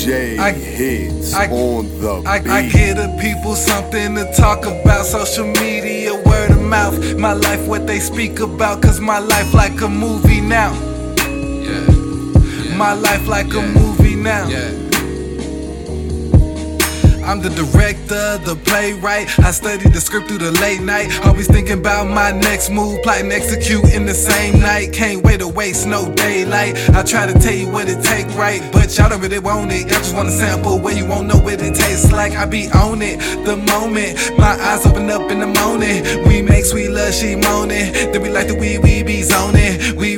DJ 0.00 0.38
I- 0.38 0.52
hits 0.52 1.34
I- 1.34 1.48
on 1.48 2.00
the 2.00 2.22
I, 2.26 2.38
beat. 2.40 2.50
I 2.50 2.62
give 2.68 2.96
the 2.96 3.08
people 3.20 3.54
something 3.54 4.14
to 4.14 4.32
talk 4.34 4.64
about. 4.64 5.04
Social 5.04 5.46
media, 5.46 6.14
word 6.24 6.50
of 6.52 6.62
mouth. 6.62 7.16
My 7.16 7.32
life, 7.34 7.66
what 7.66 7.86
they 7.86 8.00
speak 8.00 8.40
about. 8.40 8.80
Cause 8.82 8.98
my 9.00 9.18
life 9.18 9.52
like 9.52 9.80
a 9.82 9.88
movie 9.88 10.40
now. 10.40 10.72
Yeah. 11.18 12.76
My 12.76 12.94
life 12.94 13.26
like 13.28 13.52
a 13.52 13.60
movie 13.62 14.14
now. 14.16 14.48
Yeah. 14.48 14.70
I'm 17.30 17.40
the 17.40 17.50
director, 17.50 18.38
the 18.38 18.58
playwright. 18.64 19.38
I 19.38 19.52
study 19.52 19.88
the 19.88 20.00
script 20.00 20.26
through 20.26 20.38
the 20.38 20.50
late 20.60 20.80
night. 20.80 21.24
Always 21.24 21.46
thinking 21.46 21.78
about 21.78 22.08
my 22.08 22.32
next 22.32 22.70
move, 22.70 23.00
plotting, 23.04 23.30
execute 23.30 23.84
in 23.94 24.04
the 24.04 24.14
same 24.14 24.58
night. 24.58 24.92
Can't 24.92 25.22
wait 25.22 25.38
to 25.38 25.46
waste 25.46 25.86
no 25.86 26.12
daylight. 26.12 26.74
I 26.90 27.04
try 27.04 27.26
to 27.26 27.38
tell 27.38 27.54
you 27.54 27.70
what 27.70 27.88
it 27.88 28.02
take 28.02 28.26
right, 28.34 28.60
but 28.72 28.98
y'all 28.98 29.10
don't 29.10 29.20
really 29.20 29.38
want 29.38 29.70
it. 29.70 29.82
Y'all 29.82 30.02
just 30.02 30.12
wanna 30.12 30.32
sample 30.32 30.80
where 30.80 30.92
you 30.92 31.06
won't 31.06 31.28
know 31.28 31.38
what 31.38 31.62
it 31.62 31.76
tastes 31.76 32.10
like. 32.10 32.32
I 32.32 32.46
be 32.46 32.68
on 32.70 33.00
it 33.00 33.20
the 33.44 33.56
moment 33.56 34.18
my 34.36 34.58
eyes 34.58 34.84
open 34.84 35.08
up 35.08 35.30
in 35.30 35.38
the 35.38 35.46
morning. 35.46 36.26
We 36.26 36.42
make 36.42 36.64
sweet 36.64 36.88
love, 36.88 37.14
she 37.14 37.36
moaning. 37.36 37.92
Then 38.10 38.22
we 38.22 38.30
like 38.30 38.48
the 38.48 38.56
we 38.56 38.78
we 38.78 39.04
be 39.04 39.22
zoning. 39.22 39.94
We 39.94 40.16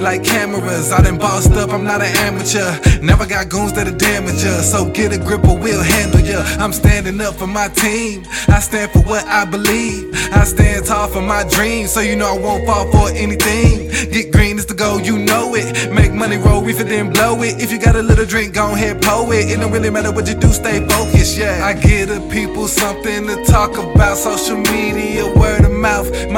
like 0.00 0.24
cameras. 0.24 0.92
I 0.92 1.02
done 1.02 1.18
bossed 1.18 1.52
up, 1.52 1.70
I'm 1.70 1.84
not 1.84 2.00
an 2.00 2.14
amateur. 2.26 3.00
Never 3.00 3.26
got 3.26 3.48
goons 3.48 3.72
that'll 3.72 3.96
damage 3.96 4.42
ya. 4.42 4.60
So 4.62 4.90
get 4.90 5.12
a 5.12 5.18
grip 5.18 5.44
or 5.44 5.58
we'll 5.58 5.82
handle 5.82 6.20
ya. 6.20 6.42
I'm 6.58 6.72
standing 6.72 7.20
up 7.20 7.34
for 7.34 7.46
my 7.46 7.68
team. 7.68 8.24
I 8.48 8.60
stand 8.60 8.90
for 8.92 9.00
what 9.00 9.24
I 9.26 9.44
believe. 9.44 10.10
I 10.32 10.44
stand 10.44 10.86
tall 10.86 11.08
for 11.08 11.20
my 11.20 11.44
dreams. 11.48 11.92
So 11.92 12.00
you 12.00 12.16
know 12.16 12.34
I 12.34 12.38
won't 12.38 12.66
fall 12.66 12.90
for 12.90 13.10
anything. 13.10 13.90
Get 14.10 14.32
green 14.32 14.58
is 14.58 14.66
the 14.66 14.74
goal, 14.74 15.00
you 15.00 15.18
know 15.18 15.54
it. 15.54 15.92
Make 15.92 16.12
money 16.12 16.36
roll, 16.36 16.62
reef 16.62 16.80
it, 16.80 16.88
then 16.88 17.12
blow 17.12 17.42
it. 17.42 17.60
If 17.62 17.70
you 17.70 17.78
got 17.78 17.96
a 17.96 18.02
little 18.02 18.26
drink, 18.26 18.54
go 18.54 18.72
ahead, 18.72 19.02
pour 19.02 19.32
it. 19.34 19.50
It 19.50 19.60
don't 19.60 19.72
really 19.72 19.90
matter 19.90 20.12
what 20.12 20.26
you 20.28 20.34
do, 20.34 20.48
stay 20.48 20.86
focused, 20.88 21.38
yeah. 21.38 21.64
I 21.64 21.74
give 21.74 22.08
the 22.08 22.20
people 22.30 22.66
something 22.68 23.26
to 23.26 23.44
talk 23.44 23.76
about. 23.76 24.16
Social 24.16 24.56
media, 24.56 25.26
word 25.36 25.64
of. 25.64 25.69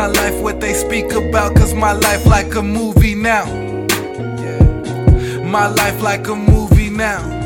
My 0.03 0.09
life, 0.09 0.35
what 0.41 0.61
they 0.61 0.75
speak 0.75 1.13
about. 1.13 1.55
Cause 1.55 1.75
my 1.75 1.93
life 1.93 2.27
like 2.27 2.57
a 2.57 2.63
movie 2.63 3.15
now. 3.15 3.45
My 5.45 5.69
life 5.69 6.03
like 6.03 6.27
a 6.27 6.35
movie 6.35 6.91
now. 6.91 7.42